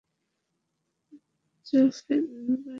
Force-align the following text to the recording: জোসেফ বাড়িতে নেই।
জোসেফ 1.65 2.23
বাড়িতে 2.29 2.55
নেই। 2.55 2.69